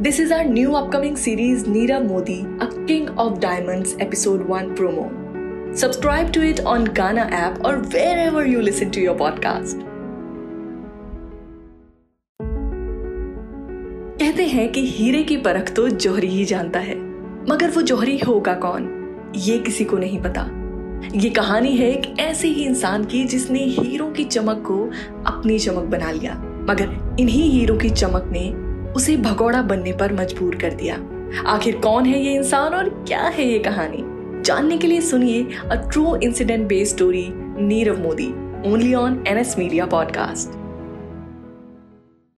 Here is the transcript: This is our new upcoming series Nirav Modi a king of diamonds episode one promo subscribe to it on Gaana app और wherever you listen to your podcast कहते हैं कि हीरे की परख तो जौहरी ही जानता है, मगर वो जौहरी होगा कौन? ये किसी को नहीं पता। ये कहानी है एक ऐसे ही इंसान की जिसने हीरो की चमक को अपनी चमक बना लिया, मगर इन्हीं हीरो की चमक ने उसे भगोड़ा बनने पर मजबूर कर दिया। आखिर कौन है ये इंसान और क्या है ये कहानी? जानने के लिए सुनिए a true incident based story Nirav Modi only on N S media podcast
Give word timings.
This 0.00 0.20
is 0.20 0.32
our 0.34 0.44
new 0.44 0.72
upcoming 0.72 1.16
series 1.16 1.68
Nirav 1.68 2.02
Modi 2.02 2.38
a 2.62 2.68
king 2.86 3.08
of 3.18 3.38
diamonds 3.38 3.96
episode 4.02 4.46
one 4.48 4.74
promo 4.74 5.02
subscribe 5.76 6.30
to 6.32 6.42
it 6.42 6.60
on 6.60 6.84
Gaana 6.96 7.22
app 7.38 7.62
और 7.66 7.76
wherever 8.18 8.46
you 8.46 8.60
listen 8.60 8.90
to 8.90 9.00
your 9.00 9.16
podcast 9.16 9.82
कहते 14.20 14.44
हैं 14.44 14.70
कि 14.72 14.86
हीरे 14.86 15.22
की 15.22 15.36
परख 15.36 15.72
तो 15.74 15.88
जौहरी 15.88 16.28
ही 16.28 16.44
जानता 16.44 16.80
है, 16.80 16.96
मगर 17.50 17.70
वो 17.70 17.82
जौहरी 17.82 18.16
होगा 18.18 18.54
कौन? 18.54 18.88
ये 19.36 19.58
किसी 19.58 19.84
को 19.84 19.98
नहीं 19.98 20.22
पता। 20.22 20.46
ये 21.14 21.30
कहानी 21.30 21.76
है 21.76 21.90
एक 21.90 22.18
ऐसे 22.20 22.48
ही 22.48 22.64
इंसान 22.64 23.04
की 23.04 23.24
जिसने 23.24 23.64
हीरो 23.68 24.10
की 24.10 24.24
चमक 24.24 24.64
को 24.66 24.82
अपनी 25.26 25.58
चमक 25.58 25.84
बना 25.90 26.10
लिया, 26.10 26.34
मगर 26.70 27.16
इन्हीं 27.20 27.50
हीरो 27.50 27.76
की 27.76 27.90
चमक 27.90 28.28
ने 28.32 28.69
उसे 28.96 29.16
भगोड़ा 29.16 29.62
बनने 29.62 29.92
पर 29.92 30.12
मजबूर 30.12 30.54
कर 30.54 30.70
दिया। 30.70 30.96
आखिर 31.46 31.76
कौन 31.76 32.06
है 32.06 32.24
ये 32.24 32.34
इंसान 32.34 32.74
और 32.74 32.88
क्या 32.88 33.22
है 33.22 33.44
ये 33.44 33.58
कहानी? 33.58 34.04
जानने 34.42 34.78
के 34.78 34.86
लिए 34.86 35.00
सुनिए 35.00 35.46
a 35.70 35.74
true 35.74 36.16
incident 36.16 36.68
based 36.68 36.94
story 36.94 37.28
Nirav 37.36 38.00
Modi 38.00 38.28
only 38.70 38.94
on 38.94 39.24
N 39.28 39.38
S 39.38 39.58
media 39.58 39.86
podcast 39.86 40.59